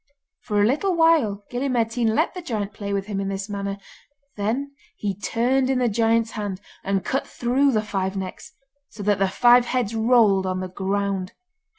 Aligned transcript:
For 0.39 0.59
a 0.59 0.65
little 0.65 0.95
while 0.95 1.43
Gille 1.51 1.69
Mairtean 1.69 2.15
let 2.15 2.33
the 2.33 2.41
giant 2.41 2.73
play 2.73 2.91
with 2.91 3.05
him 3.05 3.19
in 3.19 3.27
this 3.27 3.47
manner; 3.47 3.77
then 4.35 4.73
he 4.97 5.13
turned 5.15 5.69
in 5.69 5.77
the 5.77 5.87
giant's 5.87 6.31
hand, 6.31 6.59
and 6.83 7.05
cut 7.05 7.27
through 7.27 7.71
the 7.73 7.83
Five 7.83 8.17
Necks, 8.17 8.51
so 8.89 9.03
that 9.03 9.19
the 9.19 9.27
Five 9.27 9.65
Heads 9.67 9.93
rolled 9.93 10.47
on 10.47 10.59
the 10.59 10.69
ground. 10.69 11.33